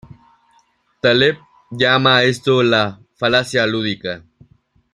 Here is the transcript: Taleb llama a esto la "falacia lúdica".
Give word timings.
Taleb 0.99 1.37
llama 1.69 2.17
a 2.17 2.23
esto 2.23 2.63
la 2.63 2.99
"falacia 3.19 3.67
lúdica". 3.67 4.23